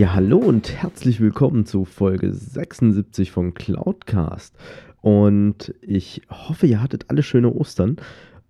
[0.00, 4.56] Ja, hallo und herzlich willkommen zu Folge 76 von Cloudcast.
[5.02, 7.96] Und ich hoffe, ihr hattet alle schöne Ostern.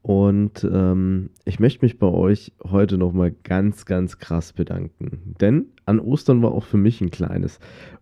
[0.03, 5.35] Und ähm, ich möchte mich bei euch heute nochmal ganz, ganz krass bedanken.
[5.41, 7.59] Denn an Ostern war auch für mich ein kleines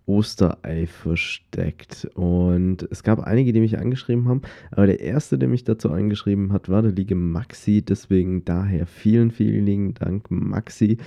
[0.07, 2.09] Osterei versteckt.
[2.15, 4.43] Und es gab einige, die mich angeschrieben haben.
[4.71, 7.83] Aber der erste, der mich dazu angeschrieben hat, war der liebe Maxi.
[7.83, 10.99] Deswegen daher vielen, vielen Dank, Maxi,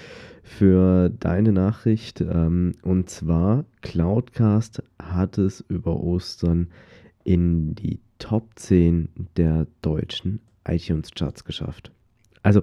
[0.44, 2.19] für deine Nachricht.
[2.19, 6.67] Ähm, und zwar, Cloudcast hat es über Ostern
[7.23, 9.07] in die Top 10
[9.38, 11.91] der deutschen iTunes-Charts geschafft.
[12.43, 12.61] Also,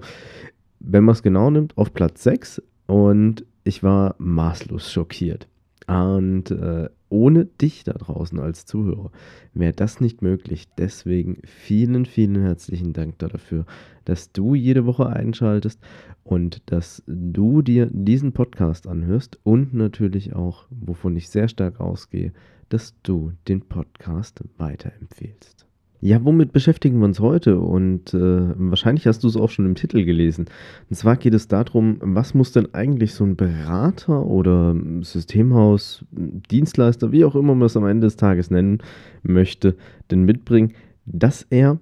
[0.79, 5.47] wenn man es genau nimmt, auf Platz 6 und ich war maßlos schockiert.
[5.87, 9.11] Und äh, ohne dich da draußen als Zuhörer
[9.53, 10.67] wäre das nicht möglich.
[10.77, 13.65] Deswegen vielen, vielen herzlichen Dank dafür,
[14.05, 15.79] dass du jede Woche einschaltest
[16.23, 22.33] und dass du dir diesen Podcast anhörst und natürlich auch, wovon ich sehr stark ausgehe,
[22.69, 25.68] dass du den Podcast weiterempfehlst.
[26.01, 27.59] Ja, womit beschäftigen wir uns heute?
[27.59, 28.17] Und äh,
[28.55, 30.45] wahrscheinlich hast du es auch schon im Titel gelesen.
[30.89, 37.11] Und zwar geht es darum, was muss denn eigentlich so ein Berater oder Systemhaus, Dienstleister,
[37.11, 38.79] wie auch immer man es am Ende des Tages nennen
[39.23, 39.75] möchte,
[40.09, 40.73] denn mitbringen,
[41.05, 41.79] dass er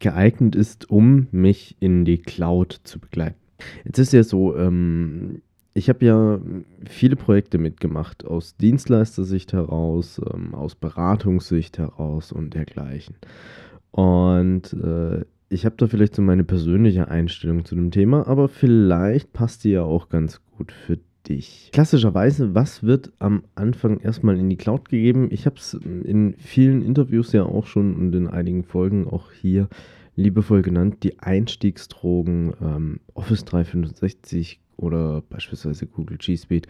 [0.00, 3.38] geeignet ist, um mich in die Cloud zu begleiten.
[3.84, 5.42] Jetzt ist ja so, ähm,
[5.74, 6.40] ich habe ja
[6.86, 13.16] viele Projekte mitgemacht, aus Dienstleistersicht heraus, ähm, aus Beratungssicht heraus und dergleichen.
[13.90, 19.32] Und äh, ich habe da vielleicht so meine persönliche Einstellung zu dem Thema, aber vielleicht
[19.32, 21.70] passt die ja auch ganz gut für dich.
[21.72, 25.28] Klassischerweise, was wird am Anfang erstmal in die Cloud gegeben?
[25.30, 29.68] Ich habe es in vielen Interviews ja auch schon und in einigen Folgen auch hier
[30.16, 36.66] liebevoll genannt, die Einstiegsdrogen ähm, Office 365 oder beispielsweise Google G Suite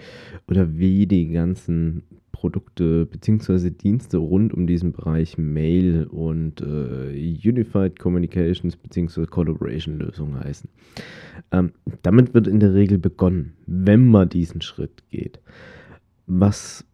[0.49, 2.03] oder wie die ganzen
[2.33, 3.71] Produkte bzw.
[3.71, 7.11] Dienste rund um diesen Bereich Mail und äh,
[7.45, 9.27] Unified Communications bzw.
[9.27, 10.71] Collaboration Lösungen heißen.
[11.53, 15.41] Ähm, damit wird in der Regel begonnen, wenn man diesen Schritt geht.
[16.27, 16.85] Was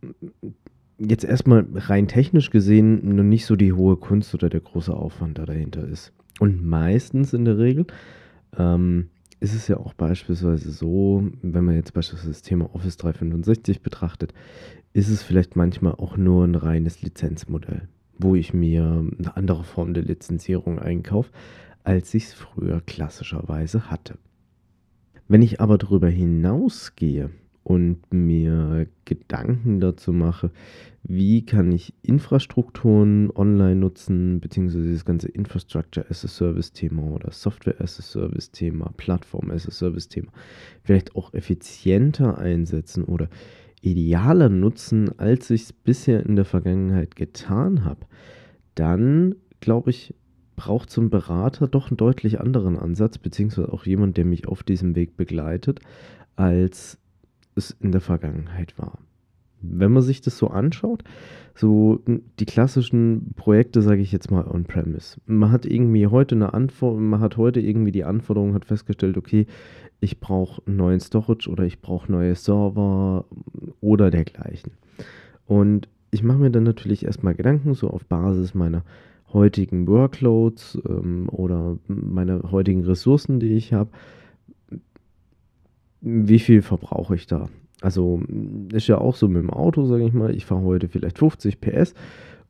[0.98, 5.38] jetzt erstmal rein technisch gesehen noch nicht so die hohe Kunst oder der große Aufwand
[5.38, 6.12] da dahinter ist.
[6.41, 7.86] Und meistens in der Regel
[8.56, 9.10] ähm,
[9.44, 14.32] ist es ja auch beispielsweise so, wenn man jetzt beispielsweise das Thema Office 365 betrachtet,
[14.94, 17.88] ist es vielleicht manchmal auch nur ein reines Lizenzmodell,
[18.19, 21.31] wo ich mir eine andere Form der Lizenzierung einkaufe,
[21.82, 24.16] als ich es früher klassischerweise hatte.
[25.28, 27.28] Wenn ich aber darüber hinausgehe
[27.64, 30.50] und mir Gedanken dazu mache,
[31.02, 37.32] wie kann ich Infrastrukturen online nutzen, beziehungsweise das ganze Infrastructure as a Service Thema oder
[37.32, 40.30] Software as a Service Thema, Plattform as a Service Thema,
[40.82, 43.28] vielleicht auch effizienter einsetzen oder
[43.81, 48.06] idealer nutzen, als ich es bisher in der Vergangenheit getan habe,
[48.75, 50.14] dann glaube ich,
[50.56, 54.94] braucht ein Berater doch einen deutlich anderen Ansatz, beziehungsweise auch jemand, der mich auf diesem
[54.94, 55.81] Weg begleitet,
[56.36, 56.98] als
[57.56, 58.98] es in der Vergangenheit war.
[59.60, 61.04] Wenn man sich das so anschaut,
[61.54, 62.00] so
[62.38, 65.19] die klassischen Projekte, sage ich jetzt mal on-premise.
[65.26, 69.47] Man hat irgendwie heute eine Anforderung, man hat heute irgendwie die Anforderung, hat festgestellt, okay,
[70.00, 73.25] ich brauche neuen Storage oder ich brauche neue Server
[73.81, 74.72] oder dergleichen.
[75.47, 78.84] Und ich mache mir dann natürlich erstmal Gedanken, so auf Basis meiner
[79.32, 83.90] heutigen Workloads ähm, oder meiner heutigen Ressourcen, die ich habe
[86.04, 87.46] wie viel verbrauche ich da?
[87.80, 88.20] Also
[88.72, 90.34] ist ja auch so mit dem Auto, sage ich mal.
[90.34, 91.94] Ich fahre heute vielleicht 50 PS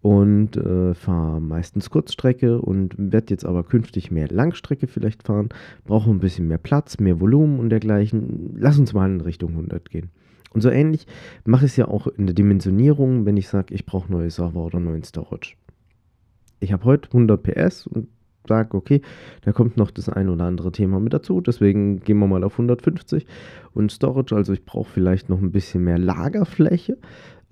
[0.03, 5.49] und äh, fahre meistens Kurzstrecke und werde jetzt aber künftig mehr Langstrecke vielleicht fahren.
[5.85, 8.55] Brauche ein bisschen mehr Platz, mehr Volumen und dergleichen.
[8.57, 10.11] Lass uns mal in Richtung 100 gehen.
[10.51, 11.07] Und so ähnlich
[11.45, 14.65] mache ich es ja auch in der Dimensionierung, wenn ich sage, ich brauche neue Server
[14.65, 15.55] oder neuen Storage.
[16.61, 18.09] Ich habe heute 100 PS und
[18.47, 19.01] sage, okay,
[19.43, 22.55] da kommt noch das ein oder andere Thema mit dazu, deswegen gehen wir mal auf
[22.55, 23.27] 150
[23.73, 26.99] und Storage, also ich brauche vielleicht noch ein bisschen mehr Lagerfläche,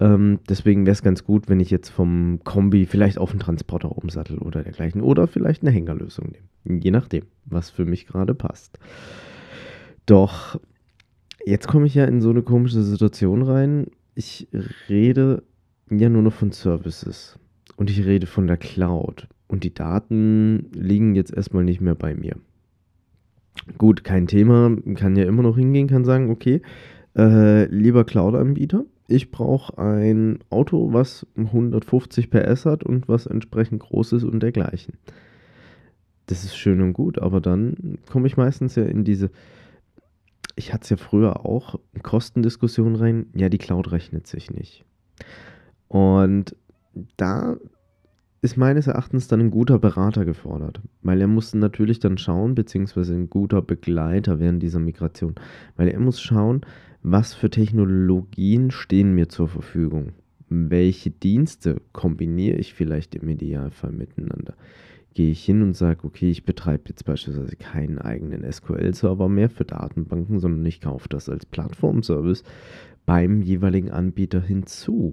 [0.00, 3.96] Ähm, deswegen wäre es ganz gut, wenn ich jetzt vom Kombi vielleicht auf einen Transporter
[3.96, 5.00] umsattel oder dergleichen.
[5.00, 6.80] Oder vielleicht eine Hängerlösung nehme.
[6.80, 8.80] Je nachdem, was für mich gerade passt.
[10.06, 10.58] Doch
[11.44, 13.86] jetzt komme ich ja in so eine komische Situation rein.
[14.16, 14.48] Ich
[14.88, 15.44] rede
[15.88, 17.38] ja nur noch von Services.
[17.76, 19.28] Und ich rede von der Cloud.
[19.52, 22.36] Und die Daten liegen jetzt erstmal nicht mehr bei mir.
[23.76, 24.74] Gut, kein Thema.
[24.94, 26.62] Kann ja immer noch hingehen, kann sagen, okay,
[27.14, 34.14] äh, lieber Cloud-Anbieter, ich brauche ein Auto, was 150 PS hat und was entsprechend groß
[34.14, 34.94] ist und dergleichen.
[36.24, 39.30] Das ist schön und gut, aber dann komme ich meistens ja in diese,
[40.56, 44.86] ich hatte es ja früher auch, Kostendiskussion rein, ja, die Cloud rechnet sich nicht.
[45.88, 46.56] Und
[47.18, 47.58] da
[48.42, 53.14] ist meines Erachtens dann ein guter Berater gefordert, weil er muss natürlich dann schauen, beziehungsweise
[53.14, 55.36] ein guter Begleiter während dieser Migration,
[55.76, 56.62] weil er muss schauen,
[57.04, 60.12] was für Technologien stehen mir zur Verfügung?
[60.48, 64.54] Welche Dienste kombiniere ich vielleicht im Idealfall miteinander?
[65.14, 69.64] Gehe ich hin und sage, okay, ich betreibe jetzt beispielsweise keinen eigenen SQL-Server mehr für
[69.64, 72.42] Datenbanken, sondern ich kaufe das als Plattformservice
[73.06, 75.12] beim jeweiligen Anbieter hinzu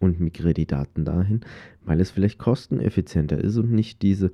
[0.00, 1.40] und migriere die Daten dahin,
[1.84, 4.30] weil es vielleicht kosteneffizienter ist und nicht diese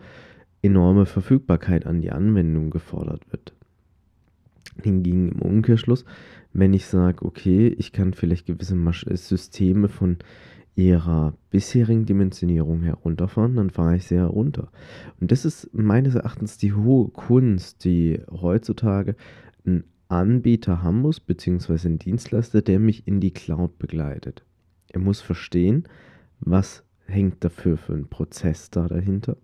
[0.62, 3.52] enorme Verfügbarkeit an die Anwendung gefordert wird.
[4.82, 6.04] Hingegen im Umkehrschluss
[6.52, 10.18] wenn ich sage, okay, ich kann vielleicht gewisse Masch Systeme von
[10.74, 14.70] ihrer bisherigen Dimensionierung herunterfahren, dann fahre ich sie herunter.
[15.20, 19.16] Und das ist meines Erachtens die hohe Kunst, die heutzutage
[19.66, 24.44] ein Anbieter haben muss, beziehungsweise ein Dienstleister, der mich in die Cloud begleitet.
[24.92, 25.84] Er muss verstehen,
[26.40, 29.36] was hängt dafür für ein Prozess da dahinter,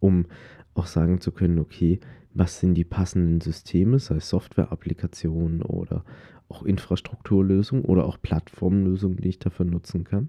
[0.00, 0.26] um
[0.74, 2.00] auch sagen zu können, okay,
[2.34, 6.04] was sind die passenden Systeme, sei es Software-Applikationen oder
[6.48, 10.28] auch Infrastrukturlösungen oder auch Plattformlösungen, die ich dafür nutzen kann.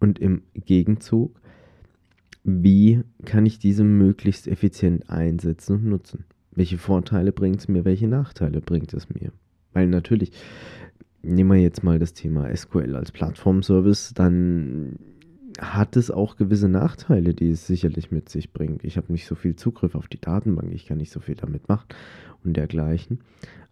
[0.00, 1.38] Und im Gegenzug,
[2.42, 6.24] wie kann ich diese möglichst effizient einsetzen und nutzen?
[6.50, 9.32] Welche Vorteile bringt es mir, welche Nachteile bringt es mir?
[9.72, 10.32] Weil natürlich,
[11.24, 14.98] nehmen wir jetzt mal das Thema SQL als Plattformservice, dann
[15.60, 18.84] hat es auch gewisse Nachteile, die es sicherlich mit sich bringt.
[18.84, 21.68] Ich habe nicht so viel Zugriff auf die Datenbank, ich kann nicht so viel damit
[21.68, 21.86] machen
[22.44, 23.20] und dergleichen.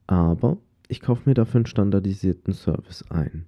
[0.07, 0.59] Aber
[0.89, 3.47] ich kaufe mir dafür einen standardisierten Service ein.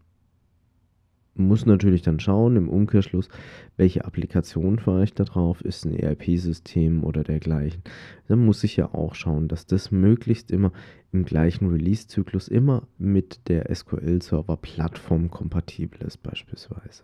[1.36, 3.28] Muss natürlich dann schauen, im Umkehrschluss,
[3.76, 7.82] welche Applikation fahre ich da drauf, ist ein ERP-System oder dergleichen.
[8.28, 10.72] Dann muss ich ja auch schauen, dass das möglichst immer
[11.10, 17.02] im gleichen Release-Zyklus immer mit der SQL-Server-Plattform kompatibel ist beispielsweise.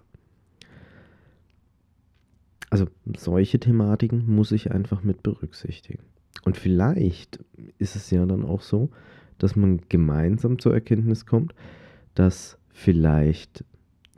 [2.71, 2.87] Also
[3.17, 6.05] solche Thematiken muss ich einfach mit berücksichtigen.
[6.45, 7.45] Und vielleicht
[7.79, 8.91] ist es ja dann auch so,
[9.39, 11.55] dass man gemeinsam zur Erkenntnis kommt,
[12.15, 13.65] dass vielleicht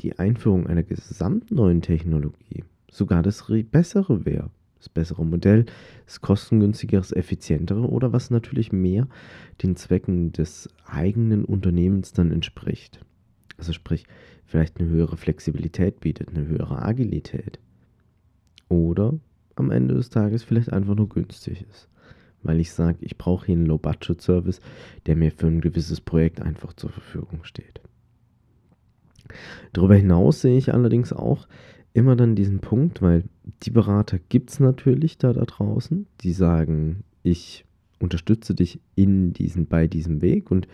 [0.00, 4.50] die Einführung einer gesamt neuen Technologie sogar das bessere wäre.
[4.78, 5.66] Das bessere Modell,
[6.06, 9.06] das kostengünstigere, das effizientere oder was natürlich mehr
[9.62, 13.04] den Zwecken des eigenen Unternehmens dann entspricht.
[13.58, 14.04] Also sprich,
[14.44, 17.60] vielleicht eine höhere Flexibilität bietet, eine höhere Agilität.
[18.68, 19.14] Oder
[19.54, 21.88] am Ende des Tages vielleicht einfach nur günstig ist
[22.42, 24.60] weil ich sage, ich brauche hier einen Low-Budget-Service,
[25.06, 27.80] der mir für ein gewisses Projekt einfach zur Verfügung steht.
[29.72, 31.46] Darüber hinaus sehe ich allerdings auch
[31.94, 33.24] immer dann diesen Punkt, weil
[33.62, 37.64] die Berater gibt es natürlich da, da draußen, die sagen, ich
[37.98, 40.66] unterstütze dich in diesen, bei diesem Weg und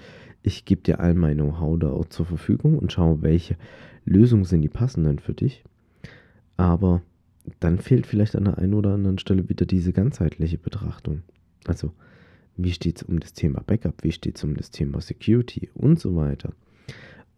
[0.43, 3.57] ich gebe dir all mein Know-how da auch zur Verfügung und schaue, welche
[4.05, 5.65] Lösungen sind die passenden für dich.
[6.57, 7.03] Aber
[7.61, 11.23] dann fehlt vielleicht an der einen oder anderen Stelle wieder diese ganzheitliche Betrachtung.
[11.67, 11.93] Also,
[12.57, 16.01] wie steht es um das Thema Backup, wie steht es um das Thema Security und
[16.01, 16.53] so weiter.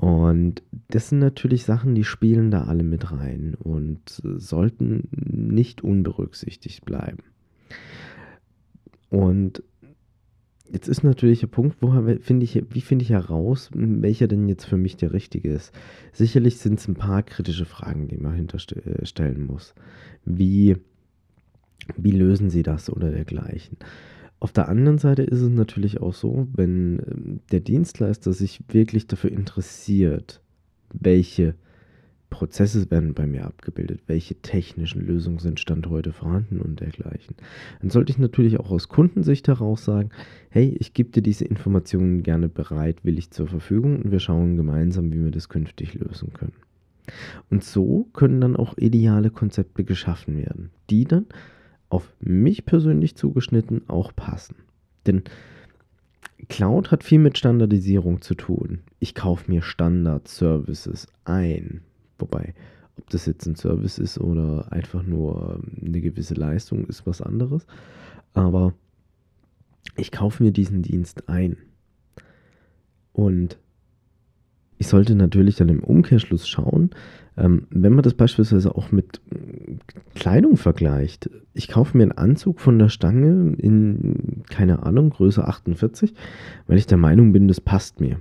[0.00, 6.86] Und das sind natürlich Sachen, die spielen da alle mit rein und sollten nicht unberücksichtigt
[6.86, 7.18] bleiben.
[9.10, 9.62] Und
[10.72, 11.90] jetzt ist natürlich der Punkt, wo
[12.22, 15.74] finde ich, wie finde ich heraus, welcher denn jetzt für mich der richtige ist.
[16.14, 19.74] Sicherlich sind es ein paar kritische Fragen, die man hinterstellen äh, muss.
[20.24, 20.78] Wie,
[21.98, 23.76] wie lösen Sie das oder dergleichen?
[24.40, 29.06] Auf der anderen Seite ist es natürlich auch so, wenn ähm, der Dienstleister sich wirklich
[29.06, 30.40] dafür interessiert,
[30.92, 31.54] welche
[32.30, 37.34] Prozesse werden bei mir abgebildet, welche technischen Lösungen sind Stand heute vorhanden und dergleichen.
[37.80, 40.10] Dann sollte ich natürlich auch aus Kundensicht heraus sagen,
[40.48, 45.22] hey, ich gebe dir diese Informationen gerne bereitwillig zur Verfügung und wir schauen gemeinsam, wie
[45.22, 46.54] wir das künftig lösen können.
[47.50, 51.26] Und so können dann auch ideale Konzepte geschaffen werden, die dann
[51.90, 54.56] auf mich persönlich zugeschnitten auch passen.
[55.06, 55.24] Denn
[56.48, 58.80] Cloud hat viel mit Standardisierung zu tun.
[58.98, 61.82] Ich kaufe mir Standard-Services ein,
[62.20, 62.54] Wobei,
[62.98, 67.66] ob das jetzt ein Service ist oder einfach nur eine gewisse Leistung, ist was anderes.
[68.34, 68.74] Aber
[69.96, 71.56] ich kaufe mir diesen Dienst ein.
[73.12, 73.58] Und
[74.78, 76.90] ich sollte natürlich dann im Umkehrschluss schauen,
[77.29, 79.20] ähm, wenn man das beispielsweise auch mit
[80.14, 81.30] Kleidung vergleicht.
[81.54, 86.12] Ich kaufe mir einen Anzug von der Stange in, keine Ahnung, Größe 48,
[86.66, 88.20] weil ich der Meinung bin, das passt mir.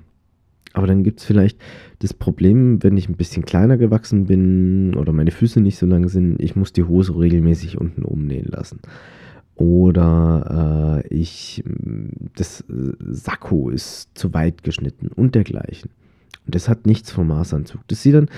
[0.74, 1.60] Aber dann gibt es vielleicht
[2.00, 6.08] das Problem, wenn ich ein bisschen kleiner gewachsen bin oder meine Füße nicht so lang
[6.08, 8.80] sind, ich muss die Hose regelmäßig unten umnähen lassen.
[9.56, 11.64] Oder äh, ich,
[12.36, 15.90] das Sakko ist zu weit geschnitten und dergleichen.
[16.46, 17.82] Und das hat nichts vom Maßanzug.
[17.88, 18.30] Das sieht dann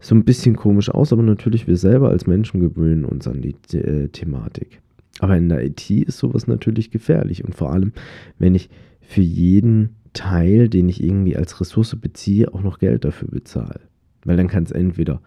[0.00, 3.54] so ein bisschen komisch aus, aber natürlich wir selber als Menschen gewöhnen uns an die
[3.76, 4.80] äh, Thematik.
[5.20, 7.92] Aber in der IT ist sowas natürlich gefährlich und vor allem,
[8.38, 8.70] wenn ich
[9.02, 13.80] für jeden Teil, den ich irgendwie als Ressource beziehe, auch noch Geld dafür bezahle.
[14.24, 15.20] Weil dann kann es entweder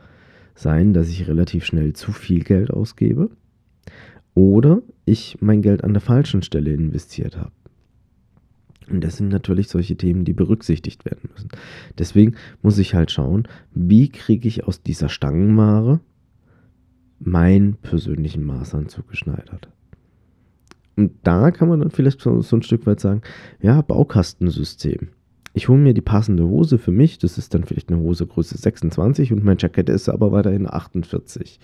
[0.55, 3.29] sein, dass ich relativ schnell zu viel Geld ausgebe
[4.33, 7.51] oder ich mein Geld an der falschen Stelle investiert habe.
[8.93, 11.49] Und das sind natürlich solche Themen, die berücksichtigt werden müssen.
[11.97, 15.99] Deswegen muss ich halt schauen, wie kriege ich aus dieser Stangenmare
[17.19, 19.67] meinen persönlichen Maßanzug geschneidert.
[20.95, 23.23] Und da kann man dann vielleicht so, so ein Stück weit sagen,
[23.61, 25.09] ja, Baukastensystem.
[25.55, 28.57] Ich hole mir die passende Hose für mich, das ist dann vielleicht eine Hose Größe
[28.57, 31.59] 26 und mein Jacket ist aber weiterhin 48.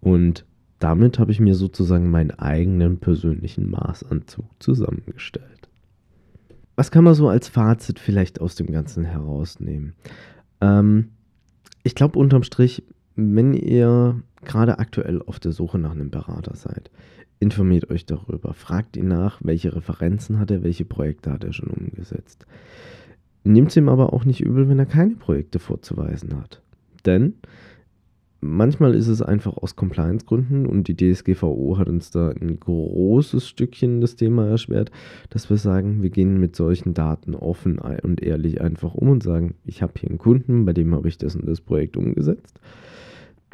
[0.00, 0.44] Und
[0.78, 5.71] damit habe ich mir sozusagen meinen eigenen persönlichen Maßanzug zusammengestellt.
[6.76, 9.94] Was kann man so als Fazit vielleicht aus dem Ganzen herausnehmen?
[10.60, 11.10] Ähm,
[11.82, 16.90] ich glaube unterm Strich, wenn ihr gerade aktuell auf der Suche nach einem Berater seid,
[17.40, 21.70] informiert euch darüber, fragt ihn nach, welche Referenzen hat er, welche Projekte hat er schon
[21.70, 22.46] umgesetzt.
[23.44, 26.62] Nehmt es ihm aber auch nicht übel, wenn er keine Projekte vorzuweisen hat.
[27.04, 27.34] Denn
[28.42, 34.00] manchmal ist es einfach aus Compliance-Gründen und die DSGVO hat uns da ein großes Stückchen
[34.00, 34.90] das Thema erschwert,
[35.30, 39.54] dass wir sagen, wir gehen mit solchen Daten offen und ehrlich einfach um und sagen,
[39.64, 42.60] ich habe hier einen Kunden, bei dem habe ich das und das Projekt umgesetzt.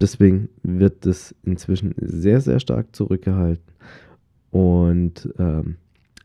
[0.01, 3.75] Deswegen wird das inzwischen sehr, sehr stark zurückgehalten.
[4.51, 5.77] Und ähm,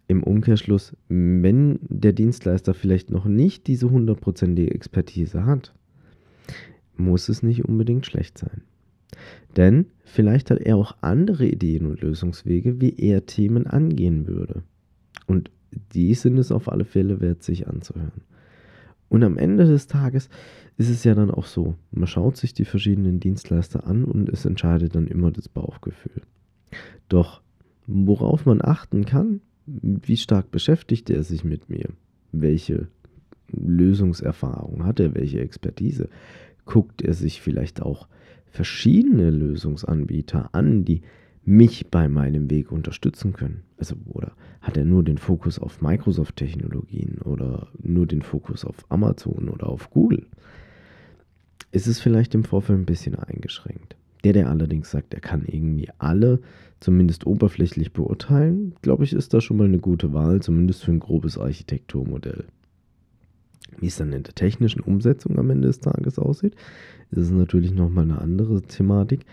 [0.08, 5.74] im Umkehrschluss, wenn der Dienstleister vielleicht noch nicht diese hundertprozentige Expertise hat,
[6.96, 8.62] muss es nicht unbedingt schlecht sein.
[9.56, 14.64] Denn vielleicht hat er auch andere Ideen und Lösungswege, wie er Themen angehen würde.
[15.28, 15.52] Und
[15.94, 18.22] die sind es auf alle Fälle wert, sich anzuhören.
[19.10, 20.30] Und am Ende des Tages
[20.78, 24.46] ist es ja dann auch so, man schaut sich die verschiedenen Dienstleister an und es
[24.46, 26.24] entscheidet dann immer das Bauchgefühl.
[27.10, 27.42] Doch
[27.86, 31.90] worauf man achten kann, wie stark beschäftigt er sich mit mir,
[32.32, 32.88] welche
[33.50, 36.10] Lösungserfahrung hat er, welche Expertise,
[36.65, 38.08] guckt er sich vielleicht auch
[38.46, 41.01] verschiedene Lösungsanbieter an, die
[41.46, 43.63] mich bei meinem Weg unterstützen können.
[43.77, 49.50] Also, oder hat er nur den Fokus auf Microsoft-Technologien oder nur den Fokus auf Amazon
[49.50, 50.25] oder auf Google?
[51.72, 53.96] Ist es vielleicht im Vorfeld ein bisschen eingeschränkt.
[54.24, 56.39] Der, der allerdings sagt, er kann irgendwie alle
[56.79, 61.00] zumindest oberflächlich beurteilen, glaube ich, ist da schon mal eine gute Wahl, zumindest für ein
[61.00, 62.46] grobes Architekturmodell.
[63.80, 66.56] Wie es dann in der technischen Umsetzung am Ende des Tages aussieht,
[67.12, 69.25] ist natürlich nochmal eine andere Thematik.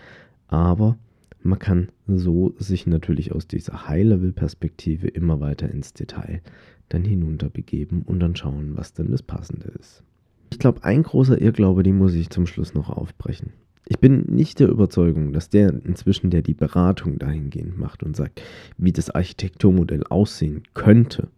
[0.47, 0.97] Aber
[1.43, 6.41] man kann so sich natürlich aus dieser High-Level-Perspektive immer weiter ins Detail
[6.89, 10.03] dann hinunter begeben und dann schauen, was denn das Passende ist.
[10.51, 13.53] Ich glaube, ein großer Irrglaube, den muss ich zum Schluss noch aufbrechen.
[13.87, 18.41] Ich bin nicht der Überzeugung, dass der inzwischen, der die Beratung dahingehend macht und sagt,
[18.77, 21.29] wie das Architekturmodell aussehen könnte,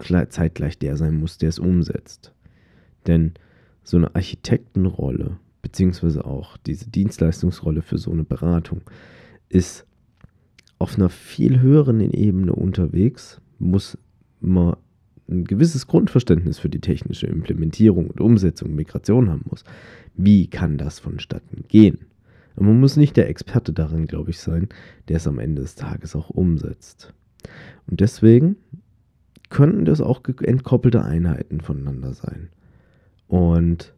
[0.00, 2.32] auch zeitgleich der sein muss, der es umsetzt.
[3.06, 3.34] Denn
[3.82, 8.82] so eine Architektenrolle, beziehungsweise auch diese Dienstleistungsrolle für so eine Beratung,
[9.48, 9.86] ist
[10.78, 13.96] auf einer viel höheren Ebene unterwegs, muss
[14.40, 14.76] man
[15.28, 19.64] ein gewisses Grundverständnis für die technische Implementierung und Umsetzung, Migration haben muss.
[20.14, 22.06] Wie kann das vonstatten gehen?
[22.54, 24.68] Und man muss nicht der Experte darin, glaube ich, sein,
[25.08, 27.12] der es am Ende des Tages auch umsetzt.
[27.86, 28.56] Und deswegen
[29.48, 32.48] können das auch entkoppelte Einheiten voneinander sein.
[33.28, 33.94] Und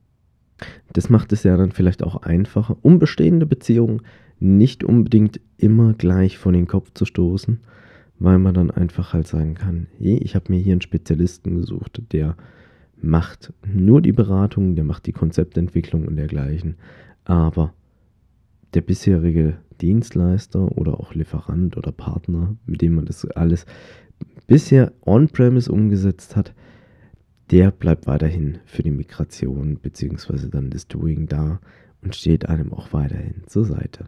[0.92, 4.02] das macht es ja dann vielleicht auch einfacher, um bestehende Beziehungen
[4.40, 7.60] nicht unbedingt immer gleich vor den Kopf zu stoßen,
[8.18, 12.02] weil man dann einfach halt sagen kann, hey, ich habe mir hier einen Spezialisten gesucht,
[12.12, 12.36] der
[13.00, 16.76] macht nur die Beratung, der macht die Konzeptentwicklung und dergleichen,
[17.24, 17.72] aber
[18.74, 23.66] der bisherige Dienstleister oder auch Lieferant oder Partner, mit dem man das alles
[24.48, 26.52] bisher on-premise umgesetzt hat,
[27.52, 30.48] der bleibt weiterhin für die Migration bzw.
[30.50, 31.60] dann das Doing da
[32.02, 34.06] und steht einem auch weiterhin zur Seite.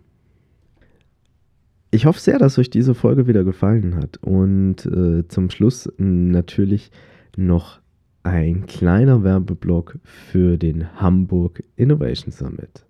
[1.92, 6.90] Ich hoffe sehr, dass euch diese Folge wieder gefallen hat und äh, zum Schluss natürlich
[7.36, 7.80] noch
[8.22, 12.84] ein kleiner Werbeblock für den Hamburg Innovation Summit.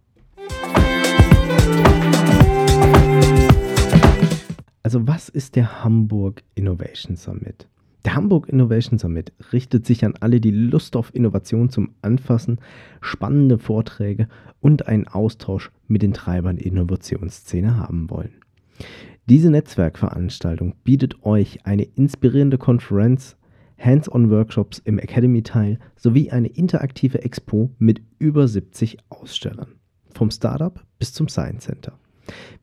[4.90, 7.68] Also was ist der Hamburg Innovation Summit?
[8.04, 12.59] Der Hamburg Innovation Summit richtet sich an alle, die Lust auf Innovation zum Anfassen,
[13.00, 14.26] spannende Vorträge
[14.59, 18.32] und einen Austausch mit den Treibern der Innovationsszene haben wollen.
[19.26, 23.37] Diese Netzwerkveranstaltung bietet euch eine inspirierende Konferenz,
[23.78, 29.68] Hands-on-Workshops im Academy-Teil sowie eine interaktive Expo mit über 70 Ausstellern.
[30.12, 31.97] Vom Startup bis zum Science Center.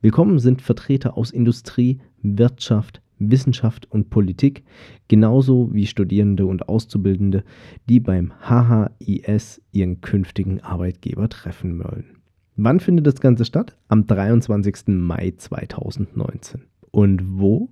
[0.00, 4.64] Willkommen sind Vertreter aus Industrie, Wirtschaft, Wissenschaft und Politik,
[5.08, 7.44] genauso wie Studierende und Auszubildende,
[7.88, 12.18] die beim HHIS ihren künftigen Arbeitgeber treffen wollen.
[12.56, 13.76] Wann findet das Ganze statt?
[13.88, 14.88] Am 23.
[14.88, 16.62] Mai 2019.
[16.90, 17.70] Und wo?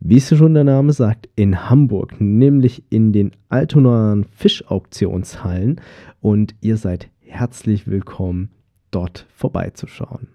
[0.00, 5.82] Wie es schon der Name sagt, in Hamburg, nämlich in den Altonaer Fischauktionshallen.
[6.22, 8.48] Und ihr seid herzlich willkommen,
[8.90, 10.28] dort vorbeizuschauen.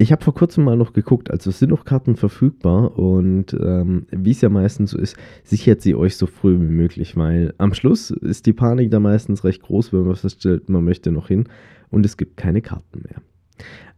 [0.00, 4.06] Ich habe vor kurzem mal noch geguckt, also es sind noch Karten verfügbar und ähm,
[4.10, 5.14] wie es ja meistens so ist,
[5.44, 9.44] sichert sie euch so früh wie möglich, weil am Schluss ist die Panik da meistens
[9.44, 11.50] recht groß, wenn man feststellt, man möchte noch hin
[11.90, 13.20] und es gibt keine Karten mehr.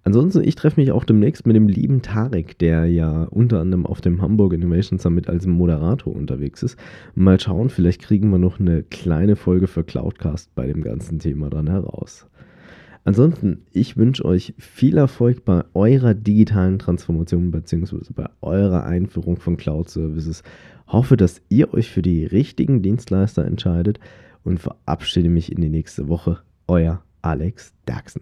[0.03, 4.01] Ansonsten, ich treffe mich auch demnächst mit dem lieben Tarek, der ja unter anderem auf
[4.01, 6.77] dem Hamburg Innovation Summit als Moderator unterwegs ist.
[7.15, 11.49] Mal schauen, vielleicht kriegen wir noch eine kleine Folge für Cloudcast bei dem ganzen Thema
[11.49, 12.27] dann heraus.
[13.05, 17.97] Ansonsten, ich wünsche euch viel Erfolg bei eurer digitalen Transformation bzw.
[18.15, 20.45] bei eurer Einführung von Cloud Services.
[20.87, 23.99] Hoffe, dass ihr euch für die richtigen Dienstleister entscheidet
[24.45, 26.41] und verabschiede mich in die nächste Woche.
[26.69, 28.21] Euer Alex Daxen.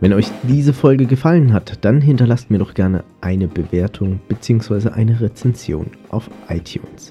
[0.00, 4.90] Wenn euch diese Folge gefallen hat, dann hinterlasst mir doch gerne eine Bewertung bzw.
[4.90, 7.10] eine Rezension auf iTunes.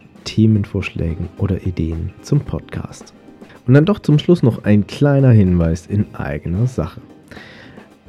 [0.23, 3.13] Themenvorschlägen oder Ideen zum Podcast.
[3.67, 7.01] Und dann doch zum Schluss noch ein kleiner Hinweis in eigener Sache.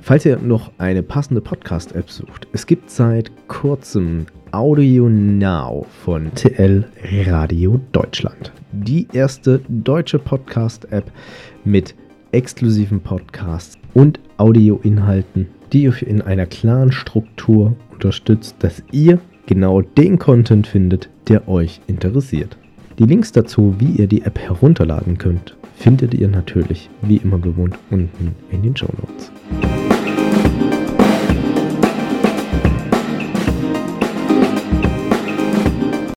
[0.01, 6.85] Falls ihr noch eine passende Podcast-App sucht, es gibt seit kurzem Audio Now von TL
[7.27, 8.53] Radio Deutschland.
[8.72, 11.11] Die erste deutsche Podcast-App
[11.64, 11.94] mit
[12.33, 19.20] exklusiven Podcasts und Audioinhalten, die euch in einer klaren Struktur unterstützt, dass ihr
[19.53, 22.57] genau den Content findet, der euch interessiert.
[22.99, 27.79] Die Links dazu, wie ihr die App herunterladen könnt, findet ihr natürlich wie immer gewohnt
[27.91, 29.91] unten in den Show Notes.